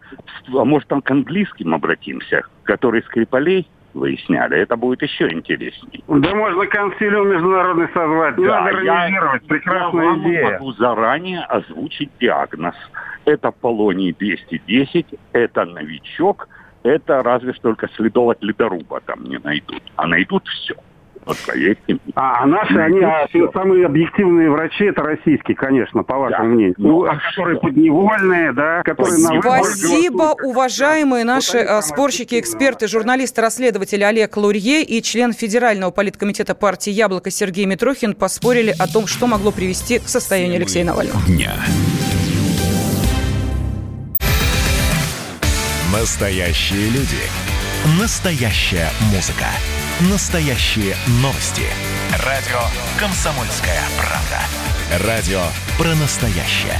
[0.48, 4.58] А может, там к английским обратимся, которые Скрипалей выясняли.
[4.58, 6.04] Это будет еще интереснее.
[6.08, 8.36] Да можно консилиум международный созвать.
[8.36, 9.48] Да, надо организировать.
[9.48, 10.42] Прекрасная я идея.
[10.42, 12.76] Я могу заранее озвучить диагноз.
[13.26, 16.48] Это полоний 210, это новичок,
[16.84, 19.84] это разве что только следов от ледоруба там не найдут.
[19.96, 20.76] А найдут все.
[21.26, 26.50] Вот поверьте А, а наши, они а, самые объективные врачи, это российские, конечно, по вашему
[26.50, 26.56] да.
[26.56, 26.76] мнению.
[26.78, 29.18] Ну, а которые подневольные, да, которые...
[29.18, 36.56] Спасибо, на уважаемые наши а, спорщики, эксперты, журналисты, расследователи Олег Лурье и член Федерального политкомитета
[36.56, 41.20] партии «Яблоко» Сергей Митрохин поспорили о том, что могло привести к состоянию Алексея Навального.
[41.28, 41.52] Дня.
[45.94, 47.22] Настоящие люди.
[48.00, 49.48] Настоящая музыка.
[50.10, 51.62] Настоящие новости.
[52.26, 52.60] Радио
[52.98, 55.08] «Комсомольская правда».
[55.08, 55.44] Радио
[55.78, 56.80] про настоящее.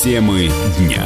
[0.00, 1.04] Темы дня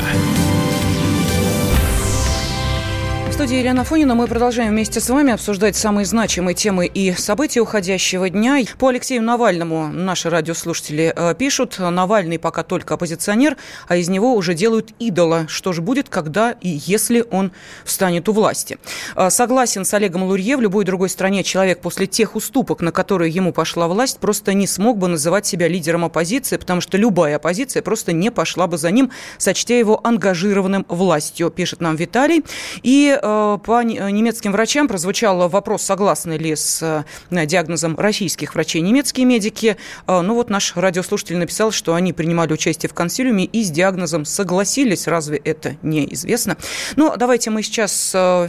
[3.37, 8.31] студии Елена Фонина мы продолжаем вместе с вами обсуждать самые значимые темы и события уходящего
[8.31, 8.65] дня.
[8.79, 14.55] По Алексею Навальному наши радиослушатели э, пишут, Навальный пока только оппозиционер, а из него уже
[14.55, 15.45] делают идола.
[15.49, 17.53] Что же будет, когда и если он
[17.85, 18.79] встанет у власти?
[19.15, 23.31] Э, согласен с Олегом Лурье, в любой другой стране человек после тех уступок, на которые
[23.31, 27.83] ему пошла власть, просто не смог бы называть себя лидером оппозиции, потому что любая оппозиция
[27.83, 32.43] просто не пошла бы за ним, сочтя его ангажированным властью, пишет нам Виталий.
[32.83, 39.27] И Э, по немецким врачам прозвучал вопрос, согласны ли с э, диагнозом российских врачей немецкие
[39.27, 39.77] медики.
[40.07, 44.25] Э, ну вот наш радиослушатель написал, что они принимали участие в консилиуме и с диагнозом
[44.25, 45.07] согласились.
[45.07, 46.57] Разве это неизвестно?
[46.97, 47.93] Ну, давайте мы сейчас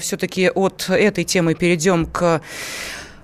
[0.01, 2.41] все-таки от этой темы перейдем к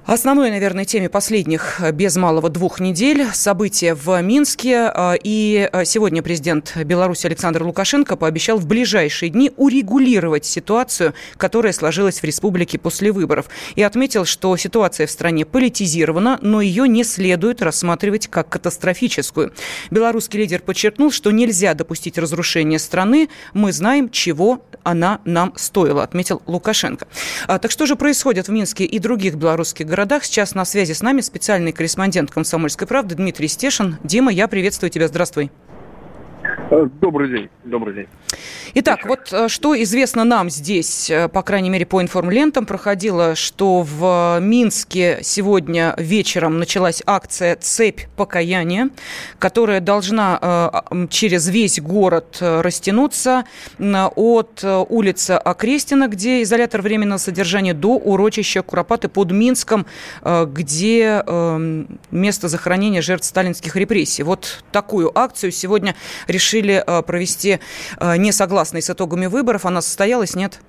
[0.05, 4.91] Основной, наверное, теме последних э, без малого двух недель события в Минске.
[4.93, 11.71] Э, и э, сегодня президент Беларуси Александр Лукашенко пообещал в ближайшие дни урегулировать ситуацию, которая
[11.71, 13.45] сложилась в республике после выборов.
[13.75, 19.53] И отметил, что ситуация в стране политизирована, но ее не следует рассматривать как катастрофическую.
[19.89, 23.29] Белорусский лидер подчеркнул, что нельзя допустить разрушения страны.
[23.53, 27.07] Мы знаем, чего она нам стоила, отметил Лукашенко.
[27.47, 30.23] А, так что же происходит в Минске и других белорусских городах.
[30.23, 33.97] Сейчас на связи с нами специальный корреспондент «Комсомольской правды» Дмитрий Стешин.
[34.03, 35.07] Дима, я приветствую тебя.
[35.07, 35.51] Здравствуй.
[36.71, 37.49] Э, добрый день.
[37.63, 38.07] Добрый день.
[38.75, 43.83] Итак, вот э, что известно нам здесь, э, по крайней мере, по информлентам, проходило, что
[43.83, 48.89] в Минске сегодня вечером началась акция «Цепь покаяния»,
[49.37, 53.43] которая должна через весь город растянуться
[53.79, 59.85] от улицы Окрестина, где изолятор временного содержания, до урочища Куропаты под Минском,
[60.23, 61.23] где
[62.11, 64.23] место захоронения жертв сталинских репрессий.
[64.23, 65.95] Вот такую акцию сегодня
[66.27, 67.59] решили провести
[68.17, 68.31] не
[68.63, 69.65] согласны с итогами выборов.
[69.65, 70.61] Она состоялась, нет?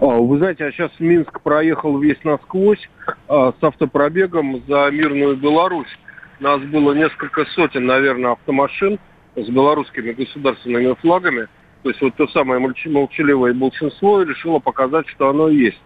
[0.00, 2.88] А, вы знаете, а сейчас Минск проехал весь насквозь
[3.28, 5.98] а, с автопробегом за мирную Беларусь.
[6.40, 8.98] Нас было несколько сотен, наверное, автомашин
[9.36, 11.48] с белорусскими государственными флагами.
[11.82, 15.80] То есть вот то самое молчаливое большинство решило показать, что оно есть.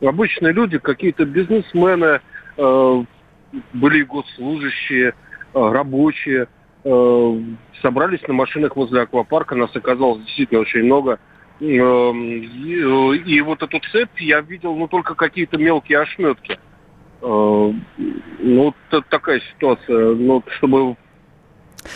[0.00, 2.20] Обычные люди, какие-то бизнесмены,
[2.56, 3.04] э,
[3.72, 5.12] были госслужащие, э,
[5.54, 6.48] рабочие–
[6.84, 7.40] Э,
[7.80, 11.18] собрались на машинах возле аквапарка, нас оказалось действительно очень много.
[11.60, 16.58] Эм, э, и вот эту цепь я видел, ну, только какие-то мелкие ошметки.
[17.22, 17.72] Э,
[18.38, 18.74] ну,
[19.08, 20.14] такая ситуация.
[20.14, 20.96] Ну, чтобы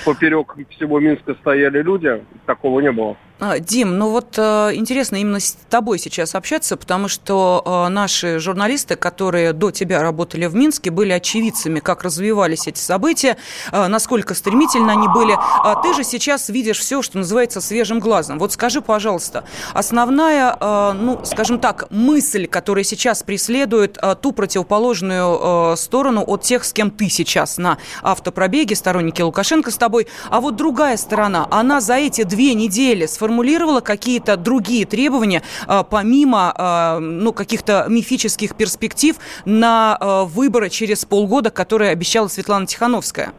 [0.06, 3.16] поперек всего Минска стояли люди, такого не было.
[3.40, 8.40] А, Дим, ну вот э, интересно именно с тобой сейчас общаться, потому что э, наши
[8.40, 13.36] журналисты, которые до тебя работали в Минске, были очевидцами, как развивались эти события,
[13.70, 15.36] э, насколько стремительно они были.
[15.38, 18.40] А ты же сейчас видишь все, что называется, свежим глазом.
[18.40, 20.56] Вот скажи, пожалуйста, основная,
[20.94, 27.08] ну, скажем так, мысль, которая сейчас преследует ту противоположную сторону от тех, с кем ты
[27.08, 32.54] сейчас на автопробеге, сторонники Лукашенко с тобой, а вот другая сторона, она за эти две
[32.54, 40.24] недели сформировала сформулировала какие-то другие требования, а, помимо а, ну, каких-то мифических перспектив на а,
[40.24, 43.32] выборы через полгода, которые обещала Светлана Тихановская?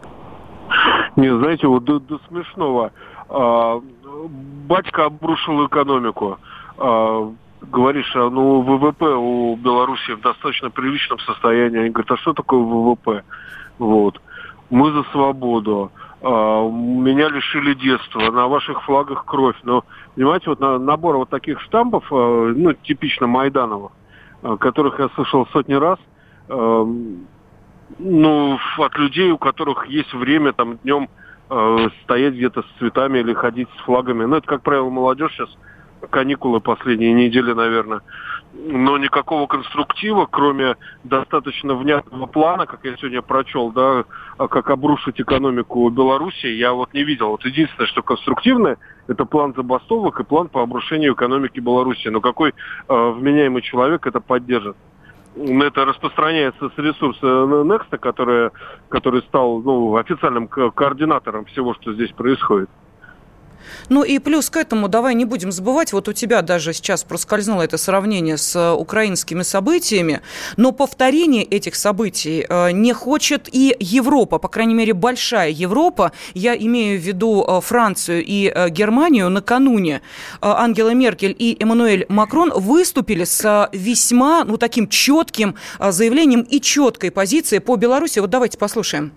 [1.16, 2.92] Не, знаете, вот до, до смешного.
[4.68, 6.38] Батька обрушил экономику.
[7.62, 11.80] Говоришь, а ну ВВП у Беларуси в достаточно приличном состоянии.
[11.80, 13.24] Они говорят, а что такое ВВП?
[13.80, 14.22] Вот.
[14.70, 15.92] Мы за свободу.
[16.22, 19.56] А, меня лишили детства, на ваших флагах кровь.
[19.64, 23.92] Но, понимаете, вот на, набор вот таких штампов, а, ну, типично Майдановых,
[24.44, 26.00] а, которых я слышал сотни раз,
[28.00, 31.10] ну, от людей, у которых есть время там днем
[32.04, 34.26] стоять где-то с цветами или ходить с флагами.
[34.26, 35.50] Ну, это, как правило, молодежь сейчас,
[36.10, 38.02] каникулы последние недели, наверное
[38.54, 44.06] но никакого конструктива, кроме достаточно внятного плана, как я сегодня прочел, да,
[44.38, 47.30] а как обрушить экономику Беларуси, я вот не видел.
[47.30, 52.08] Вот единственное, что конструктивное, это план забастовок и план по обрушению экономики Беларуси.
[52.08, 52.54] Но какой э,
[52.88, 54.76] вменяемый человек это поддержит?
[55.36, 58.50] это распространяется с ресурса Next, который,
[58.90, 62.70] который стал ну, официальным координатором всего, что здесь происходит.
[63.90, 67.62] Ну и плюс к этому давай не будем забывать, вот у тебя даже сейчас проскользнуло
[67.64, 70.22] это сравнение с э, украинскими событиями,
[70.58, 76.56] но повторение этих событий э, не хочет и Европа, по крайней мере большая Европа, я
[76.56, 80.02] имею в виду э, Францию и Германию, накануне
[80.42, 87.60] Ангела Меркель и Эммануэль Макрон выступили с весьма, ну таким четким заявлением и четкой позицией
[87.60, 88.20] по Беларуси.
[88.20, 89.12] Вот давайте послушаем.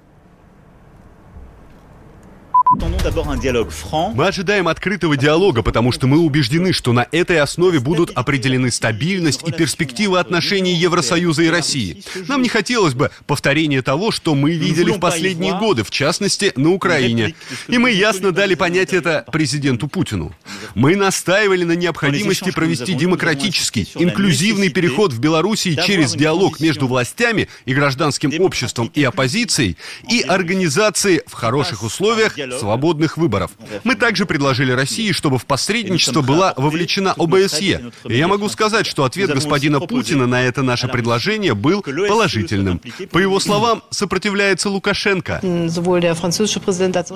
[4.14, 9.42] Мы ожидаем открытого диалога, потому что мы убеждены, что на этой основе будут определены стабильность
[9.46, 12.02] и перспективы отношений Евросоюза и России.
[12.28, 16.70] Нам не хотелось бы повторения того, что мы видели в последние годы, в частности, на
[16.70, 17.34] Украине.
[17.68, 20.34] И мы ясно дали понять это президенту Путину.
[20.74, 27.74] Мы настаивали на необходимости провести демократический, инклюзивный переход в Белоруссии через диалог между властями и
[27.74, 29.76] гражданским обществом и оппозицией
[30.08, 33.50] и организации в хороших условиях свободных выборов.
[33.84, 37.92] Мы также предложили России, чтобы в посредничество была вовлечена ОБСЕ.
[38.08, 42.80] И я могу сказать, что ответ господина Путина на это наше предложение был положительным.
[43.10, 45.40] По его словам, сопротивляется Лукашенко.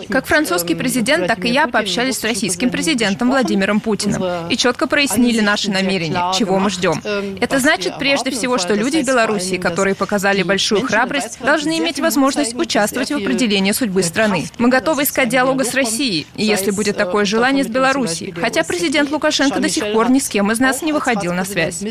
[0.09, 4.87] Как французский президент, так и я пообщались с российским президентом Владимиром Владимиром Путиным и четко
[4.87, 7.01] прояснили наши намерения, чего мы ждем.
[7.41, 12.55] Это значит прежде всего, что люди в Беларуси, которые показали большую храбрость, должны иметь возможность
[12.55, 14.49] участвовать в определении судьбы страны.
[14.59, 19.11] Мы готовы искать диалога с Россией, и если будет такое желание с Белоруссией, хотя президент
[19.11, 21.85] Лукашенко до сих пор ни с кем из нас не выходил на связь.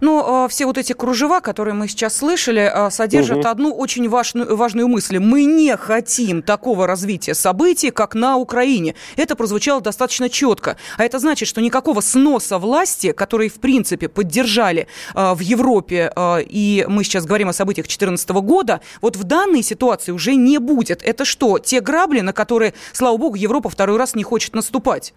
[0.00, 3.48] Ну, все вот эти кружева, которые мы сейчас слышали, содержат угу.
[3.48, 5.18] одну очень важную, важную мысль.
[5.18, 8.94] Мы не хотим такого развития событий, как на Украине.
[9.16, 10.76] Это прозвучало достаточно четко.
[10.98, 16.12] А это значит, что никакого сноса власти, которые, в принципе, поддержали в Европе,
[16.48, 21.02] и мы сейчас говорим о событиях 2014 года, вот в данной ситуации уже не будет.
[21.02, 25.14] Это что, те грабли, на которые, слава богу, Европа второй раз не хочет наступать?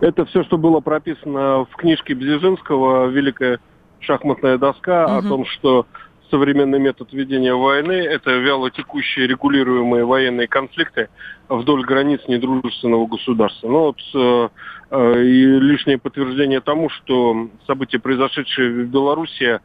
[0.00, 3.60] Это все, что было прописано в книжке Бзижинского «Великая
[4.00, 5.14] шахматная доска» угу.
[5.14, 5.86] о том, что
[6.32, 11.10] современный метод ведения войны– это вяло текущие регулируемые военные конфликты
[11.48, 13.68] вдоль границ недружественного государства.
[13.68, 14.48] Ну вот э,
[14.90, 19.60] э, и лишнее подтверждение тому, что события, произошедшие в Беларуси,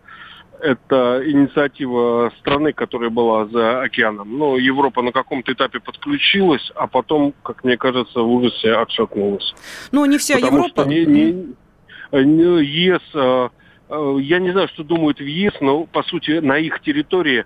[0.62, 4.38] это инициатива страны, которая была за океаном.
[4.38, 9.54] Но Европа на каком-то этапе подключилась, а потом, как мне кажется, в ужасе отшатнулась.
[9.92, 10.82] Ну, не вся Потому Европа.
[10.82, 11.56] Что не, не,
[12.12, 13.50] не, ЕС, э,
[13.90, 17.46] э, я не знаю, что думают в ЕС, но, по сути, на их территории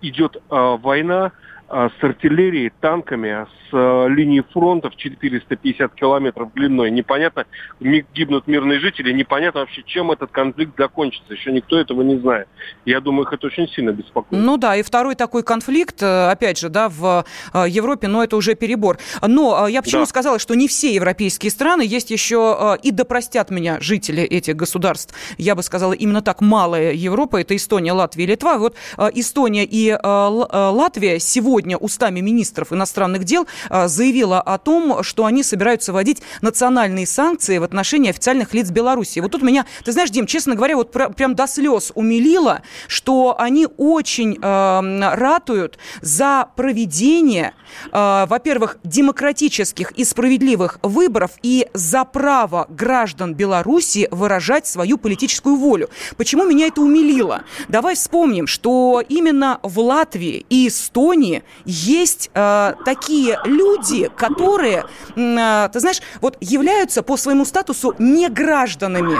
[0.00, 1.32] идет э, война,
[1.72, 6.90] с артиллерией, танками, с а, линии фронтов 450 километров длиной.
[6.90, 7.46] Непонятно,
[7.80, 11.32] гибнут мирные жители, непонятно вообще, чем этот конфликт закончится.
[11.32, 12.48] Еще никто этого не знает.
[12.84, 14.42] Я думаю, их это очень сильно беспокоит.
[14.42, 18.36] Ну да, и второй такой конфликт, э, опять же, да, в э, Европе, но это
[18.36, 18.98] уже перебор.
[19.26, 20.06] Но э, я почему да.
[20.06, 25.14] сказала, что не все европейские страны, есть еще, и да простят меня жители этих государств,
[25.38, 28.58] я бы сказала, именно так, малая Европа, это Эстония, Латвия, Литва.
[28.58, 28.76] Вот
[29.14, 35.44] Эстония и Латвия сегодня сегодня устами министров иностранных дел а, заявила о том, что они
[35.44, 39.20] собираются вводить национальные санкции в отношении официальных лиц Беларуси.
[39.20, 43.68] Вот тут меня, ты знаешь, Дим, честно говоря, вот прям до слез умилило, что они
[43.76, 47.54] очень э, ратуют за проведение,
[47.92, 55.90] э, во-первых, демократических и справедливых выборов и за право граждан Беларуси выражать свою политическую волю.
[56.16, 57.44] Почему меня это умилило?
[57.68, 64.84] Давай вспомним, что именно в Латвии и Эстонии есть э, такие люди, которые,
[65.16, 69.18] э, ты знаешь, вот являются по своему статусу не гражданами.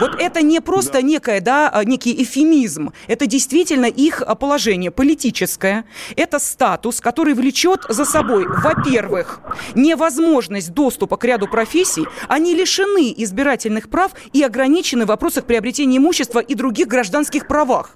[0.00, 1.02] Вот это не просто да.
[1.02, 2.92] некое, да, э, некий эфемизм.
[3.06, 5.84] Это действительно их э, положение политическое.
[6.16, 9.40] Это статус, который влечет за собой, во-первых,
[9.74, 12.06] невозможность доступа к ряду профессий.
[12.28, 17.90] Они лишены избирательных прав и ограничены в вопросах приобретения имущества и других гражданских правах.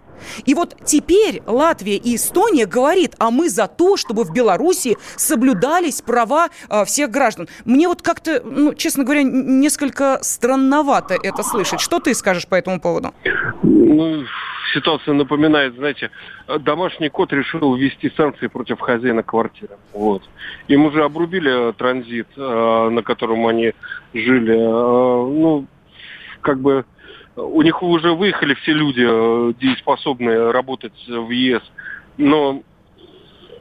[0.44, 6.02] И вот теперь Латвия и Эстония говорит, а мы за то, чтобы в Беларуси соблюдались
[6.02, 7.48] права э, всех граждан.
[7.64, 11.80] Мне вот как-то, ну, честно говоря, несколько странновато это слышать.
[11.80, 13.14] Что ты скажешь по этому поводу?
[13.62, 14.24] Ну,
[14.74, 16.10] ситуация напоминает, знаете,
[16.60, 19.76] домашний кот решил ввести санкции против хозяина квартиры.
[19.92, 20.22] Вот.
[20.68, 23.72] Им уже обрубили транзит, э, на котором они
[24.14, 24.54] жили.
[24.54, 25.66] Э, ну,
[26.40, 26.84] как бы
[27.36, 31.62] у них уже выехали все люди, э, дееспособные работать в ЕС,
[32.18, 32.62] но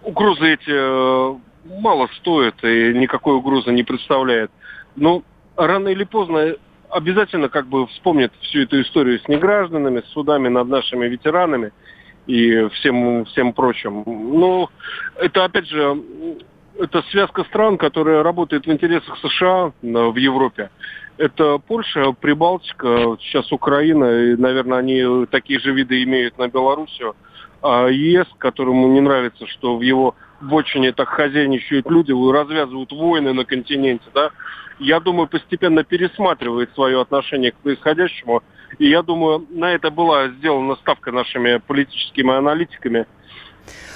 [0.03, 1.35] угрозы эти э,
[1.79, 4.51] мало стоят и никакой угрозы не представляет.
[4.95, 5.23] Но
[5.55, 6.55] рано или поздно
[6.89, 11.71] обязательно как бы вспомнят всю эту историю с негражданами, с судами над нашими ветеранами
[12.27, 14.03] и всем, всем прочим.
[14.05, 14.69] Но
[15.15, 16.01] это, опять же,
[16.77, 20.69] это связка стран, которая работает в интересах США в Европе.
[21.21, 27.15] Это Польша, Прибалтика, сейчас Украина, и, наверное, они такие же виды имеют на Белоруссию.
[27.61, 33.45] А ЕС, которому не нравится, что в его вотчине так хозяйничают люди, развязывают войны на
[33.45, 34.31] континенте, да,
[34.79, 38.41] я думаю, постепенно пересматривает свое отношение к происходящему.
[38.79, 43.05] И я думаю, на это была сделана ставка нашими политическими аналитиками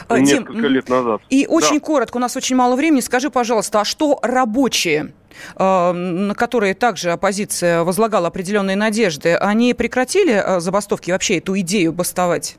[0.10, 1.22] несколько Дим, лет назад.
[1.30, 1.86] И очень да.
[1.86, 3.02] коротко, у нас очень мало времени.
[3.02, 5.14] Скажи, пожалуйста, а что рабочие
[5.58, 11.94] Э, на которые также оппозиция возлагала определенные надежды, они прекратили э, забастовки, вообще эту идею
[11.94, 12.58] бастовать?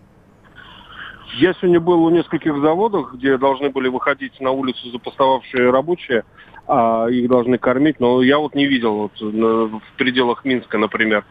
[1.39, 6.25] Я сегодня был у нескольких заводов, где должны были выходить на улицу запастовавшие рабочие,
[6.67, 11.25] а их должны кормить, но я вот не видел вот, в пределах Минска, например.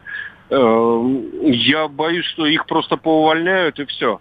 [0.50, 1.02] Э,
[1.42, 4.20] я боюсь, что их просто поувольняют и все.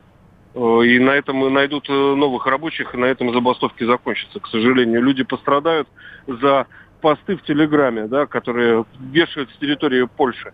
[0.55, 4.39] И на этом найдут новых рабочих, и на этом забастовки закончатся.
[4.39, 5.87] К сожалению, люди пострадают
[6.27, 6.67] за
[7.01, 10.53] посты в Телеграме, да, которые вешают с территории Польши.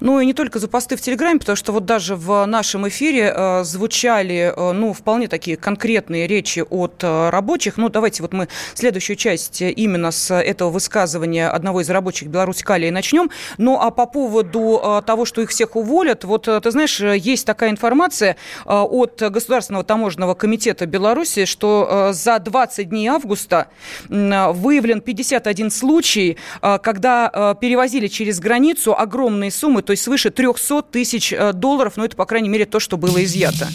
[0.00, 3.32] Ну и не только за посты в Телеграме, потому что вот даже в нашем эфире
[3.34, 7.76] э, звучали, э, ну, вполне такие конкретные речи от э, рабочих.
[7.76, 12.90] Ну, давайте вот мы следующую часть именно с этого высказывания одного из рабочих Беларусь Калии
[12.90, 13.30] начнем.
[13.58, 17.46] Ну, а по поводу э, того, что их всех уволят, вот, э, ты знаешь, есть
[17.46, 23.68] такая информация э, от Государственного таможенного комитета Беларуси, что э, за 20 дней августа
[24.08, 30.30] э, выявлен 51 случай, э, когда э, перевозили через границу огромные суммы, то есть свыше
[30.30, 33.68] 300 тысяч э, долларов, но это, по крайней мере, то, что было изъято.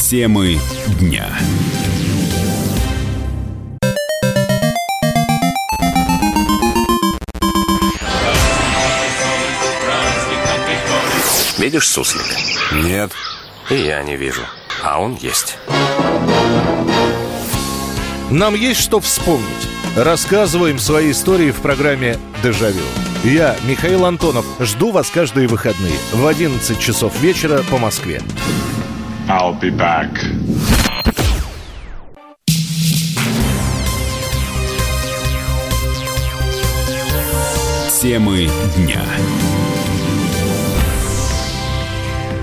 [0.00, 0.58] Темы
[1.00, 1.28] дня.
[11.58, 12.36] Видишь суслика?
[12.72, 13.12] Нет.
[13.68, 14.42] И я не вижу.
[14.82, 15.58] А он есть.
[18.30, 19.68] Нам есть что вспомнить.
[19.96, 22.82] Рассказываем свои истории в программе «Дежавю».
[23.24, 28.22] Я, Михаил Антонов, жду вас каждые выходные в 11 часов вечера по Москве.
[29.28, 30.08] I'll be back.
[38.00, 39.02] Темы дня.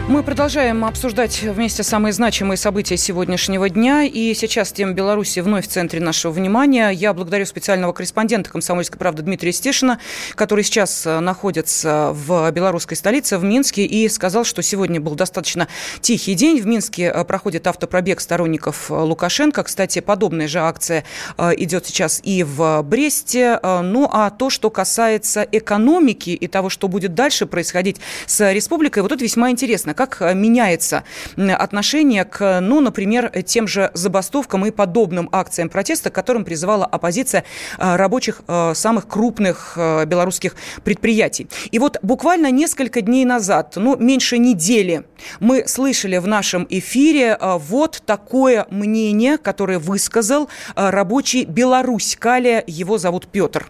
[0.10, 4.04] Мы продолжаем обсуждать вместе самые значимые события сегодняшнего дня.
[4.04, 6.92] И сейчас тема Беларуси вновь в центре нашего внимания.
[6.92, 10.00] Я благодарю специального корреспондента «Комсомольской правды» Дмитрия Стешина,
[10.36, 15.68] который сейчас э, находится в белорусской столице, в Минске, и сказал, что сегодня был достаточно
[16.00, 16.62] тихий день.
[16.62, 19.64] В Минске э, проходит автопробег сторонников э, Лукашенко.
[19.64, 21.04] Кстати, подобная же акция
[21.38, 23.60] идет сейчас и в Бресте.
[23.62, 29.12] Ну, а то, что касается экономики и того, что будет дальше происходить с республикой, вот
[29.12, 31.04] это весьма интересно как э, меняется
[31.36, 37.44] отношение к, ну, например, тем же забастовкам и подобным акциям протеста, к которым призывала оппозиция
[37.78, 41.48] э, рабочих э, самых крупных белорусских предприятий.
[41.72, 45.04] И вот буквально несколько дней назад, ну, меньше недели,
[45.40, 53.28] мы слышали в нашем эфире вот такое мнение, которое высказал рабочий Беларусь Калия, его зовут
[53.28, 53.68] Петр.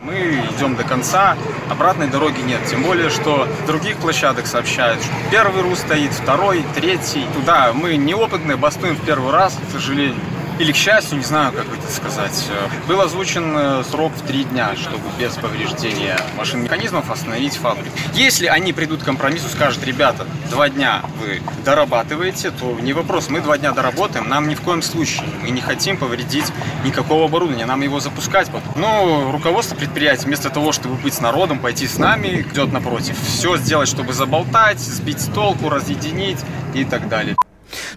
[0.00, 0.14] Мы
[0.56, 1.36] идем до конца,
[1.68, 2.60] обратной дороги нет.
[2.66, 7.26] Тем более, что других площадок сообщают, что первый РУ стоит, второй, третий.
[7.34, 10.14] Туда мы неопытные, бастуем в первый раз, к сожалению
[10.58, 12.50] или к счастью, не знаю, как это сказать,
[12.86, 17.96] был озвучен э, срок в три дня, чтобы без повреждения машин механизмов остановить фабрику.
[18.14, 23.40] Если они придут к компромиссу, скажут, ребята, два дня вы дорабатываете, то не вопрос, мы
[23.40, 26.46] два дня доработаем, нам ни в коем случае, мы не хотим повредить
[26.84, 28.72] никакого оборудования, нам его запускать потом.
[28.76, 33.16] Но руководство предприятия вместо того, чтобы быть с народом, пойти с нами, идет напротив.
[33.22, 36.38] Все сделать, чтобы заболтать, сбить толку, разъединить
[36.74, 37.36] и так далее.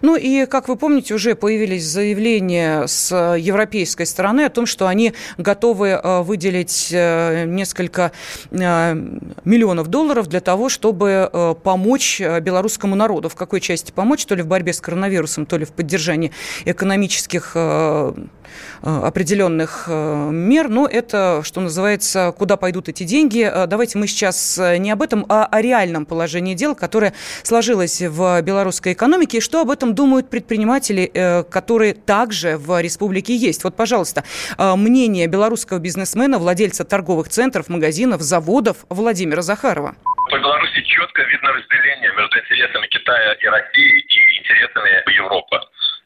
[0.02, 5.14] Ну и, как вы помните, уже появились заявления с европейской стороны о том, что они
[5.38, 8.12] готовы э, выделить э, несколько
[8.52, 8.94] э,
[9.46, 11.30] миллионов долларов для того, чтобы
[11.64, 13.30] помочь белорусскому народу.
[13.30, 14.26] В какой части помочь?
[14.26, 16.32] То ли в борьбе с коронавирусом, то ли в поддержании
[16.66, 17.56] экономических
[18.82, 20.70] определенных мер.
[20.70, 23.52] Но это, что называется, куда пойдут эти деньги.
[23.68, 28.94] Давайте мы сейчас не об этом, а о реальном положении дел, которое сложилось в белорусской
[28.94, 33.64] экономике, и что об этом думают предприниматели, э, которые также в республике есть.
[33.64, 34.24] Вот, пожалуйста,
[34.58, 39.96] э, мнение белорусского бизнесмена, владельца торговых центров, магазинов, заводов Владимира Захарова.
[40.30, 45.60] По Беларуси четко видно разделение между интересами Китая и России и интересами Европы.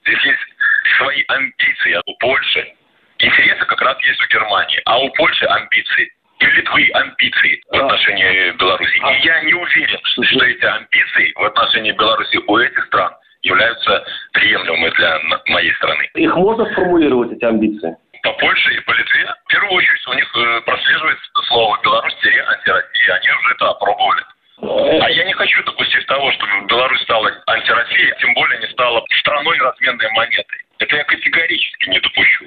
[0.05, 0.54] Здесь есть
[0.97, 2.73] свои амбиции у Польши.
[3.19, 8.51] Интересы как раз есть у Германии, а у Польши амбиции и Литвы амбиции в отношении
[8.57, 8.97] Беларуси.
[8.97, 14.89] И я не уверен, что эти амбиции в отношении Беларуси у этих стран являются приемлемыми
[14.89, 16.09] для моей страны.
[16.15, 17.95] Их можно сформулировать, эти амбиции?
[18.23, 23.13] По Польше и по Литве, в первую очередь, у них э, прослеживается слово «Беларусь-антироссия».
[23.13, 24.23] Они уже это опробовали.
[24.61, 29.57] А я не хочу допустить того, чтобы Беларусь стала антироссией, тем более не стала страной
[29.57, 30.59] разменной монетой.
[30.79, 32.45] Это я категорически не допущу.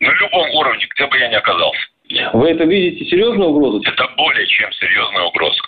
[0.00, 1.80] На любом уровне, где бы я ни оказался.
[2.32, 3.82] Вы это видите серьезную угрозу?
[3.84, 5.60] Это более чем серьезная угроза.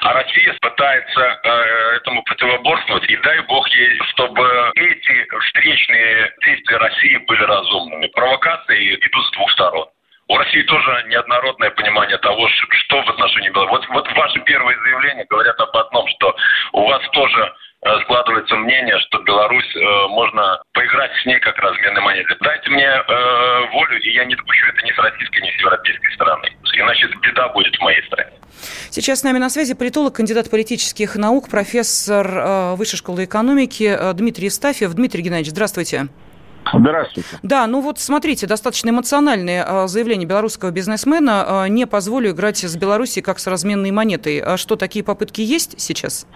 [0.00, 4.44] А Россия пытается э, этому противоборствовать, и дай бог ей, чтобы
[4.76, 8.06] эти встречные действия России были разумными.
[8.08, 9.86] Провокации идут с двух сторон.
[10.32, 13.86] У России тоже неоднородное понимание того, что в отношении Беларуси.
[13.92, 16.34] Вот, вот ваши первые заявления говорят об одном, что
[16.72, 17.52] у вас тоже
[17.84, 22.34] э, складывается мнение, что Беларусь э, можно поиграть с ней как разменной монетой.
[22.40, 26.14] Дайте мне э, волю, и я не допущу это ни с российской, ни с европейской
[26.14, 26.48] стороны.
[26.76, 28.32] Иначе беда будет в моей стране.
[28.88, 34.14] Сейчас с нами на связи политолог, кандидат политических наук, профессор э, Высшей школы экономики э,
[34.14, 34.94] Дмитрий Евстафьев.
[34.94, 36.08] Дмитрий Геннадьевич, здравствуйте.
[36.72, 37.28] Здравствуйте.
[37.42, 41.64] Да, ну вот смотрите, достаточно эмоциональное а, заявление белорусского бизнесмена.
[41.64, 44.38] А, не позволю играть с Белоруссией как с разменной монетой.
[44.38, 46.26] А что, такие попытки есть сейчас?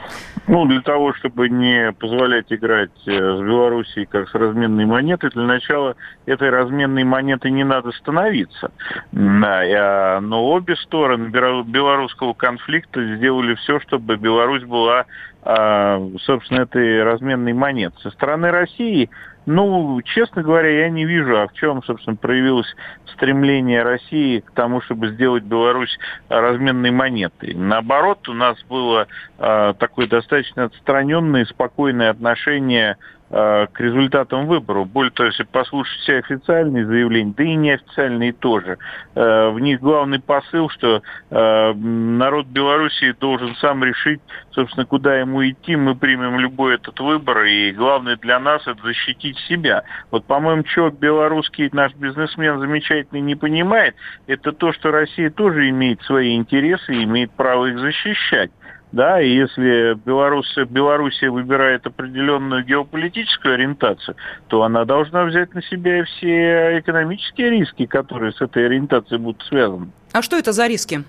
[0.47, 5.45] Ну, для того, чтобы не позволять играть э, с Белоруссией как с разменной монетой, для
[5.45, 5.97] начала
[6.27, 8.71] этой разменной монеты не надо становиться.
[9.13, 15.07] Да, но обе стороны белорусского конфликта сделали все, чтобы Беларусь была,
[15.43, 18.01] собственно, этой разменной монетой.
[18.03, 19.11] Со стороны России
[19.47, 22.75] ну, честно говоря, я не вижу, а в чем, собственно, проявилось
[23.13, 25.97] стремление России к тому, чтобы сделать Беларусь
[26.29, 27.55] разменной монетой.
[27.55, 29.07] Наоборот, у нас было
[29.39, 32.97] э, такое достаточно отстраненное спокойное отношение
[33.29, 34.89] к результатам выборов.
[34.89, 38.79] Более того, если послушать все официальные заявления, да и неофициальные тоже,
[39.15, 44.21] э, в них главный посыл, что э, народ Белоруссии должен сам решить,
[44.53, 45.75] собственно, куда ему идти.
[45.75, 49.83] Мы примем любой этот выбор, и главное для нас это защитить себя.
[50.11, 53.97] Вот, по-моему, что белорусский наш бизнесмен замечательный не понимает,
[54.27, 58.51] это то, что Россия тоже имеет свои интересы и имеет право их защищать.
[58.93, 64.17] Да, и если Беларусь, Белоруссия выбирает определенную геополитическую ориентацию,
[64.49, 69.89] то она должна взять на себя все экономические риски, которые с этой ориентацией будут связаны.
[70.13, 71.05] А что это за риски?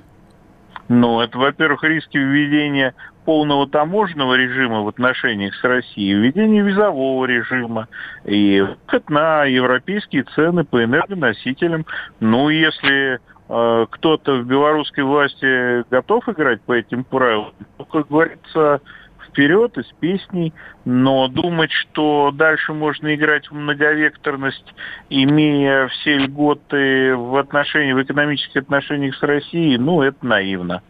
[0.90, 2.94] Ну, это, во-первых, риски введения
[3.26, 7.90] полного таможенного режима в отношениях с Россией, введение визового режима
[8.24, 11.86] и выход на европейские цены по энергоносителям.
[12.22, 18.82] Ну, если кто-то в белорусской власти готов играть по этим правилам, ну, как говорится,
[19.28, 24.74] вперед из песней, но думать, что дальше можно играть в многовекторность,
[25.10, 30.82] имея все льготы в отношении, в экономических отношениях с Россией, ну, это наивно.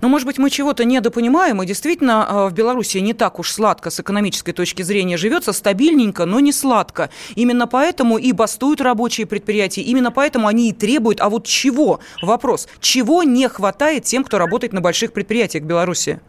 [0.00, 3.90] Но, может быть, мы чего-то недопонимаем, и действительно а, в Беларуси не так уж сладко
[3.90, 7.10] с экономической точки зрения живется, стабильненько, но не сладко.
[7.34, 12.00] Именно поэтому и бастуют рабочие предприятия, именно поэтому они и требуют, а вот чего?
[12.22, 16.20] Вопрос, чего не хватает тем, кто работает на больших предприятиях Беларуси?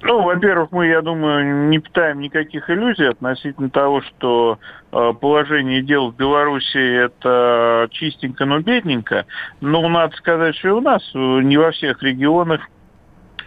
[0.00, 4.58] Ну, во-первых, мы, я думаю, не питаем никаких иллюзий относительно того, что
[4.90, 9.26] положение дел в Беларуси это чистенько, но бедненько.
[9.60, 12.62] Но надо сказать, что и у нас э, не во всех регионах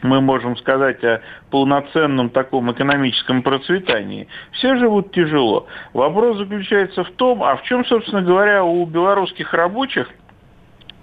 [0.04, 4.28] мы можем сказать о полноценном таком экономическом процветании.
[4.52, 5.68] Все живут тяжело.
[5.94, 10.10] Вопрос заключается в том, а в чем, собственно говоря, у белорусских рабочих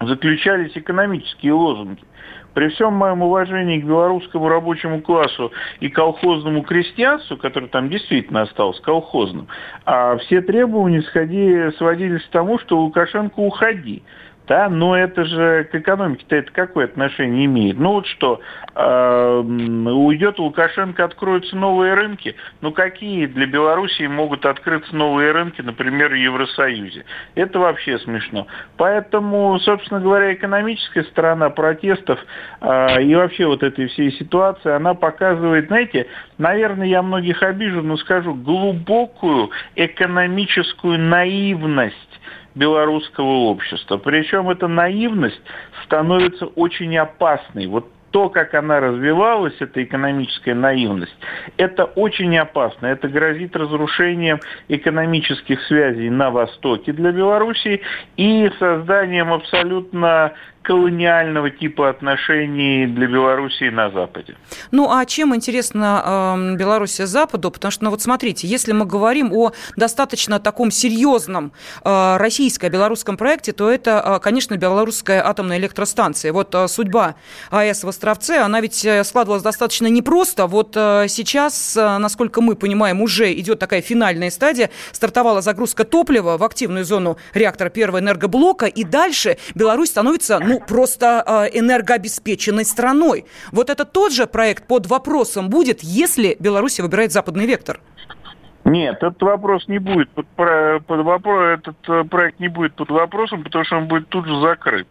[0.01, 2.03] заключались экономические лозунги.
[2.59, 8.83] При всем моем уважении к белорусскому рабочему классу и колхозному крестьянству, который там действительно остался
[8.83, 9.47] колхозным,
[9.85, 14.03] а все требования сходи, сводились к тому, что Лукашенко уходи
[14.49, 17.79] да, но это же к экономике-то это какое отношение имеет?
[17.79, 18.41] Ну вот что,
[18.75, 26.13] э, уйдет Лукашенко, откроются новые рынки, ну какие для Белоруссии могут открыться новые рынки, например,
[26.13, 27.05] в Евросоюзе?
[27.35, 28.47] Это вообще смешно.
[28.79, 32.19] Поэтому, собственно говоря, экономическая сторона протестов
[32.63, 36.07] э, и вообще вот этой всей ситуации, она показывает, знаете,
[36.39, 42.09] наверное, я многих обижу, но скажу, глубокую экономическую наивность
[42.59, 43.97] белорусского общества.
[43.97, 45.41] Причем эта наивность
[45.85, 47.67] становится очень опасной.
[47.67, 51.17] Вот то, как она развивалась, эта экономическая наивность,
[51.57, 52.87] это очень опасно.
[52.87, 57.83] Это грозит разрушением экономических связей на Востоке для Белоруссии
[58.17, 60.33] и созданием абсолютно
[60.69, 64.37] колониального типа отношений для Белоруссии на Западе.
[64.71, 67.51] Ну, а чем интересна э, Белоруссия Западу?
[67.51, 71.53] Потому что, ну вот смотрите, если мы говорим о достаточно таком серьезном
[71.85, 76.35] э, российско-белорусском проекте, то это, э, конечно, белорусская атомная электростанция.
[76.35, 77.15] Вот э, судьба
[77.51, 80.47] АЭС в Островце, она ведь э, складывалась достаточно непросто.
[80.47, 84.69] Вот э, сейчас, э, насколько мы понимаем, уже идет такая финальная стадия.
[84.93, 91.23] Стартовала загрузка топлива в активную зону реактора первого энергоблока, и дальше Беларусь становится, ну, просто
[91.27, 93.27] э, энергообеспеченной страной.
[93.53, 97.81] Вот это тот же проект под вопросом будет, если Беларусь выбирает западный вектор?
[98.65, 103.43] Нет, этот вопрос не будет под, под вопрос, этот э, проект не будет под вопросом,
[103.43, 104.89] потому что он будет тут же закрыт.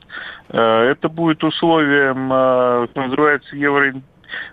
[0.50, 0.60] Э,
[0.92, 3.94] это будет условием, что называется, евро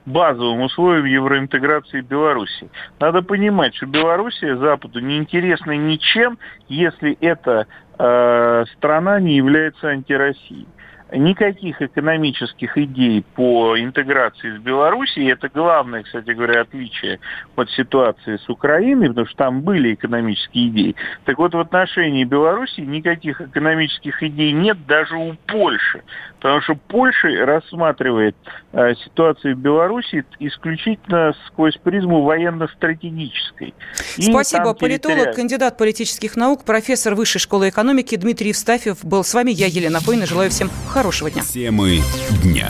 [0.06, 2.68] базовым условием евроинтеграции Беларуси.
[3.00, 6.38] Надо понимать, что Белоруссия Западу не интересна ничем,
[6.68, 7.66] если эта
[7.98, 10.66] э, страна не является антироссией.
[11.12, 15.32] Никаких экономических идей по интеграции с Белоруссией.
[15.32, 17.20] Это главное, кстати говоря, отличие
[17.56, 20.96] от ситуации с Украиной, потому что там были экономические идеи.
[21.24, 26.02] Так вот, в отношении Белоруссии никаких экономических идей нет даже у Польши.
[26.44, 28.36] Потому что Польша рассматривает
[28.72, 33.72] э, ситуацию в Беларуси исключительно сквозь призму военно-стратегической.
[34.18, 34.74] Спасибо.
[34.74, 39.52] Политолог, кандидат политических наук, профессор Высшей школы экономики Дмитрий Евстафьев был с вами.
[39.52, 40.26] Я Елена Фойна.
[40.26, 41.42] Желаю всем хорошего дня.
[41.42, 42.00] Темы
[42.44, 42.68] дня.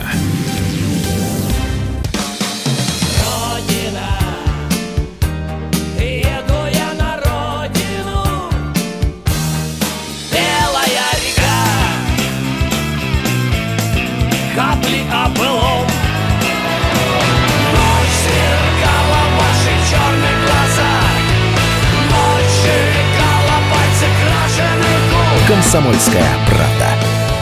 [25.46, 26.83] «Комсомольская правда».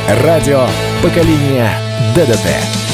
[0.08, 0.66] Радио
[1.02, 1.70] поколения
[2.14, 2.91] ДДТ».